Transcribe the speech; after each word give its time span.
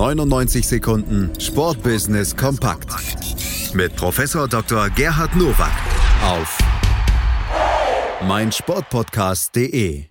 99 0.00 0.66
Sekunden 0.66 1.30
Sportbusiness 1.38 2.34
kompakt 2.34 2.88
mit 3.74 3.94
Professor 3.96 4.48
Dr. 4.48 4.88
Gerhard 4.88 5.36
Nowak 5.36 5.72
auf 6.24 6.58
meinsportpodcast.de. 8.26 10.04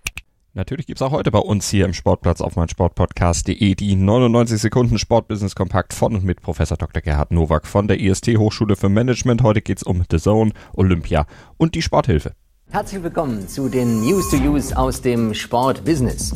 Natürlich 0.54 0.86
gibt 0.86 1.00
es 1.00 1.02
auch 1.02 1.10
heute 1.10 1.32
bei 1.32 1.40
uns 1.40 1.68
hier 1.70 1.86
im 1.86 1.96
Sportplatz 1.96 2.40
auf 2.40 2.56
meinsportpodcast.de 2.56 3.74
die 3.74 3.96
99 3.96 4.62
Sekunden 4.62 5.00
Sportbusiness 5.00 5.56
Kompakt 5.56 5.96
von 5.96 6.14
und 6.14 6.24
mit 6.24 6.44
Professor 6.44 6.78
Dr. 6.78 7.02
Gerhard 7.02 7.32
Nowak 7.32 7.66
von 7.66 7.88
der 7.88 8.00
IST 8.00 8.38
Hochschule 8.38 8.76
für 8.76 8.90
Management. 8.90 9.42
Heute 9.42 9.64
geht 9.64 9.78
es 9.78 9.84
um 9.84 10.04
The 10.12 10.20
Zone, 10.20 10.52
Olympia 10.74 11.26
und 11.58 11.74
die 11.74 11.82
Sporthilfe. 11.82 12.34
Herzlich 12.70 13.02
willkommen 13.02 13.48
zu 13.48 13.68
den 13.68 14.02
News 14.02 14.30
to 14.30 14.38
Use 14.38 14.78
aus 14.78 15.02
dem 15.02 15.34
Sportbusiness. 15.34 16.36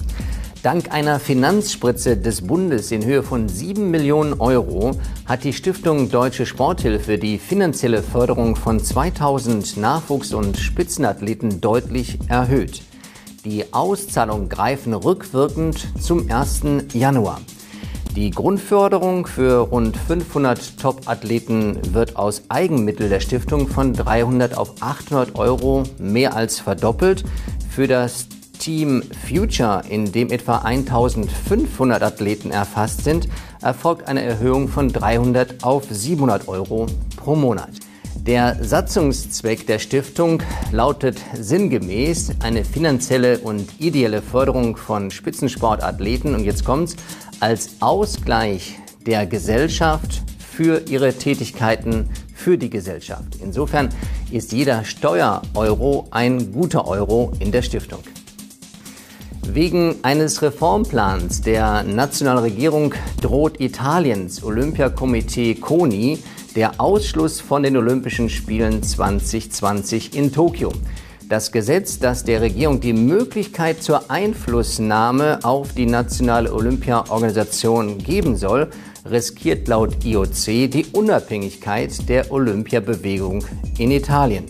Dank 0.64 0.94
einer 0.94 1.20
Finanzspritze 1.20 2.16
des 2.16 2.48
Bundes 2.48 2.90
in 2.92 3.04
Höhe 3.04 3.22
von 3.22 3.50
7 3.50 3.92
Millionen 3.92 4.40
Euro 4.40 4.98
hat 5.26 5.44
die 5.44 5.52
Stiftung 5.52 6.10
Deutsche 6.10 6.46
Sporthilfe 6.46 7.18
die 7.18 7.38
finanzielle 7.38 8.02
Förderung 8.02 8.56
von 8.56 8.80
2000 8.80 9.76
Nachwuchs- 9.76 10.34
und 10.34 10.58
Spitzenathleten 10.58 11.60
deutlich 11.60 12.18
erhöht. 12.30 12.82
Die 13.44 13.74
Auszahlungen 13.74 14.48
greifen 14.48 14.94
rückwirkend 14.94 15.86
zum 16.02 16.32
1. 16.32 16.62
Januar. 16.94 17.42
Die 18.16 18.32
Grundförderung 18.32 19.28
für 19.28 19.68
rund 19.68 19.98
500 19.98 20.80
Top-Athleten 20.80 21.94
wird 21.94 22.16
aus 22.16 22.44
Eigenmittel 22.48 23.10
der 23.10 23.20
Stiftung 23.20 23.68
von 23.68 23.92
300 23.92 24.58
auf 24.58 24.76
800 24.80 25.36
Euro 25.38 25.84
mehr 26.00 26.38
als 26.38 26.62
verdoppelt. 26.62 27.26
Für 27.70 27.88
das 27.88 28.28
Team 28.64 29.04
Future, 29.28 29.82
in 29.90 30.14
dem 30.14 30.32
etwa 30.32 30.60
1500 30.60 32.02
Athleten 32.02 32.50
erfasst 32.50 33.04
sind, 33.04 33.28
erfolgt 33.62 34.08
eine 34.08 34.22
Erhöhung 34.22 34.70
von 34.70 34.88
300 34.88 35.66
auf 35.66 35.84
700 35.90 36.48
Euro 36.48 36.86
pro 37.18 37.36
Monat. 37.36 37.72
Der 38.16 38.56
Satzungszweck 38.64 39.68
der 39.68 39.80
Stiftung 39.80 40.42
lautet 40.72 41.20
sinngemäß 41.38 42.36
eine 42.42 42.64
finanzielle 42.64 43.40
und 43.40 43.68
ideelle 43.82 44.22
Förderung 44.22 44.78
von 44.78 45.12
Spitzensportathleten 45.12 46.34
und 46.34 46.46
jetzt 46.46 46.64
kommt's 46.64 46.96
als 47.42 47.82
Ausgleich 47.82 48.80
der 49.06 49.26
Gesellschaft 49.26 50.22
für 50.40 50.84
ihre 50.88 51.12
Tätigkeiten 51.12 52.10
für 52.34 52.58
die 52.58 52.70
Gesellschaft. 52.70 53.40
Insofern 53.44 53.90
ist 54.32 54.54
jeder 54.54 54.86
Steuereuro 54.86 56.08
ein 56.12 56.54
guter 56.54 56.88
Euro 56.88 57.34
in 57.40 57.52
der 57.52 57.62
Stiftung. 57.62 58.00
Wegen 59.48 59.96
eines 60.04 60.42
Reformplans 60.42 61.42
der 61.42 61.84
nationalen 61.84 62.40
Regierung 62.40 62.94
droht 63.22 63.60
Italiens 63.60 64.44
Olympiakomitee 64.44 65.56
CONI 65.56 66.18
der 66.56 66.80
Ausschluss 66.80 67.40
von 67.40 67.64
den 67.64 67.78
Olympischen 67.78 68.30
Spielen 68.30 68.82
2020 68.82 70.16
in 70.16 70.32
Tokio. 70.32 70.72
Das 71.30 71.52
Gesetz, 71.52 72.00
das 72.00 72.24
der 72.24 72.42
Regierung 72.42 72.80
die 72.80 72.94
Möglichkeit 72.94 73.82
zur 73.82 74.10
Einflussnahme 74.10 75.40
auf 75.44 75.74
die 75.74 75.86
nationale 75.86 76.54
Olympiaorganisation 76.54 77.98
geben 77.98 78.36
soll, 78.38 78.70
riskiert 79.10 79.68
laut 79.68 80.04
IOC 80.06 80.70
die 80.70 80.86
Unabhängigkeit 80.94 82.08
der 82.08 82.32
Olympiabewegung 82.32 83.44
in 83.78 83.92
Italien. 83.92 84.46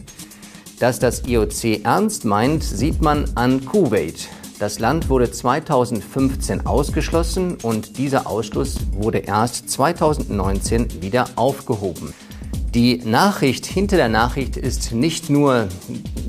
Dass 0.80 1.00
das 1.00 1.24
IOC 1.26 1.86
ernst 1.86 2.26
meint, 2.26 2.64
sieht 2.64 3.02
man 3.02 3.26
an 3.36 3.66
Kuwait. 3.66 4.30
Das 4.64 4.80
Land 4.80 5.10
wurde 5.10 5.30
2015 5.30 6.66
ausgeschlossen 6.66 7.58
und 7.64 7.98
dieser 7.98 8.28
Ausschluss 8.28 8.78
wurde 8.94 9.18
erst 9.18 9.70
2019 9.70 11.02
wieder 11.02 11.26
aufgehoben. 11.36 12.14
Die 12.74 13.02
Nachricht 13.04 13.66
hinter 13.66 13.98
der 13.98 14.08
Nachricht 14.08 14.56
ist 14.56 14.94
nicht 14.94 15.30
nur 15.30 15.68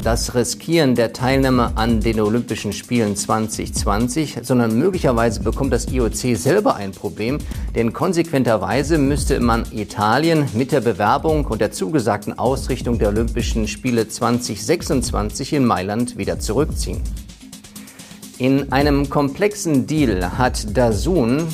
das 0.03 0.35
Riskieren 0.35 0.97
der 0.97 1.13
Teilnahme 1.13 1.77
an 1.77 2.01
den 2.01 2.21
Olympischen 2.21 2.73
Spielen 2.73 3.15
2020, 3.15 4.39
sondern 4.43 4.77
möglicherweise 4.77 5.39
bekommt 5.39 5.73
das 5.73 5.87
IOC 5.93 6.37
selber 6.37 6.75
ein 6.75 6.91
Problem, 6.91 7.39
denn 7.77 7.93
konsequenterweise 7.93 8.99
müsste 8.99 9.39
man 9.39 9.65
Italien 9.71 10.49
mit 10.55 10.73
der 10.73 10.81
Bewerbung 10.81 11.45
und 11.45 11.61
der 11.61 11.71
zugesagten 11.71 12.37
Ausrichtung 12.37 12.99
der 12.99 13.11
Olympischen 13.11 13.69
Spiele 13.69 14.09
2026 14.09 15.53
in 15.53 15.65
Mailand 15.65 16.19
wieder 16.19 16.41
zurückziehen. 16.41 17.01
In 18.39 18.73
einem 18.73 19.09
komplexen 19.09 19.87
Deal 19.87 20.37
hat 20.37 20.77
Dazun 20.77 21.47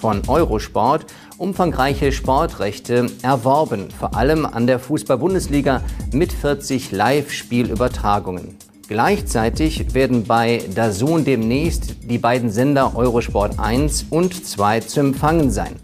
von 0.00 0.22
Eurosport 0.28 1.06
umfangreiche 1.38 2.12
Sportrechte 2.12 3.06
erworben, 3.22 3.88
vor 3.98 4.14
allem 4.14 4.46
an 4.46 4.68
der 4.68 4.78
Fußball-Bundesliga 4.78 5.82
mit 6.12 6.32
40 6.32 6.92
Live-Spielübertragungen. 6.92 8.54
Gleichzeitig 8.86 9.92
werden 9.94 10.22
bei 10.22 10.62
Dazun 10.72 11.24
demnächst 11.24 11.96
die 12.08 12.18
beiden 12.18 12.48
Sender 12.48 12.94
Eurosport 12.94 13.58
1 13.58 14.06
und 14.10 14.46
2 14.46 14.80
zu 14.80 15.00
empfangen 15.00 15.50
sein. 15.50 15.80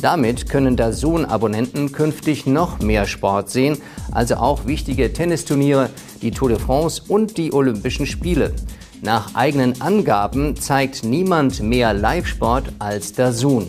Damit 0.00 0.48
können 0.48 0.74
Dazun-Abonnenten 0.74 1.92
künftig 1.92 2.46
noch 2.46 2.80
mehr 2.80 3.06
Sport 3.06 3.50
sehen, 3.50 3.78
also 4.10 4.36
auch 4.36 4.66
wichtige 4.66 5.12
Tennisturniere, 5.12 5.90
die 6.20 6.32
Tour 6.32 6.48
de 6.48 6.58
France 6.58 7.00
und 7.06 7.36
die 7.36 7.52
Olympischen 7.52 8.06
Spiele. 8.06 8.54
Nach 9.02 9.34
eigenen 9.34 9.80
Angaben 9.80 10.56
zeigt 10.56 11.04
niemand 11.04 11.62
mehr 11.62 11.94
Live-Sport 11.94 12.72
als 12.80 13.12
Dazun. 13.12 13.68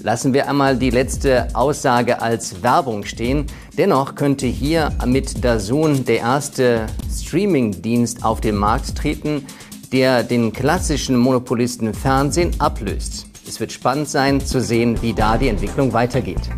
Lassen 0.00 0.32
wir 0.32 0.48
einmal 0.48 0.76
die 0.76 0.90
letzte 0.90 1.48
Aussage 1.54 2.22
als 2.22 2.62
Werbung 2.62 3.04
stehen. 3.04 3.46
Dennoch 3.76 4.14
könnte 4.14 4.46
hier 4.46 4.92
mit 5.04 5.44
Dazun 5.44 6.04
der 6.04 6.18
erste 6.18 6.86
Streaming-Dienst 7.12 8.24
auf 8.24 8.40
den 8.40 8.54
Markt 8.54 8.96
treten, 8.96 9.44
der 9.90 10.22
den 10.22 10.52
klassischen 10.52 11.16
Monopolisten 11.16 11.92
Fernsehen 11.92 12.52
ablöst. 12.60 13.26
Es 13.48 13.58
wird 13.58 13.72
spannend 13.72 14.08
sein 14.08 14.40
zu 14.40 14.60
sehen, 14.60 15.02
wie 15.02 15.14
da 15.14 15.36
die 15.36 15.48
Entwicklung 15.48 15.92
weitergeht. 15.92 16.48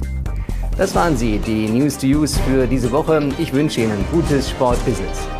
Das 0.77 0.95
waren 0.95 1.17
sie, 1.17 1.39
die 1.39 1.67
News 1.69 1.97
to 1.97 2.07
Use 2.07 2.39
für 2.47 2.67
diese 2.67 2.93
Woche. 2.93 3.27
Ich 3.39 3.53
wünsche 3.55 3.81
Ihnen 3.81 4.05
gutes 4.13 4.51
Sportbusiness. 4.51 5.40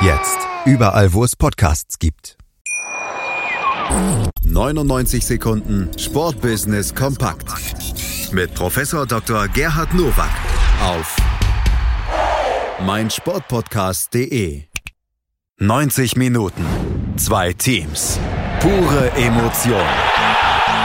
Jetzt. 0.00 0.38
Überall, 0.64 1.12
wo 1.12 1.24
es 1.24 1.34
Podcasts 1.34 1.98
gibt. 1.98 2.36
99 4.44 5.26
Sekunden 5.26 5.90
Sportbusiness 5.98 6.94
kompakt. 6.94 7.48
Mit 8.30 8.54
Professor 8.54 9.06
Dr. 9.06 9.48
Gerhard 9.48 9.92
Nowak 9.94 10.30
auf 10.84 11.16
meinsportpodcast.de. 12.86 14.64
90 15.58 16.16
Minuten. 16.16 16.64
Zwei 17.16 17.52
Teams. 17.52 18.20
Pure 18.60 19.10
Emotion. 19.16 19.82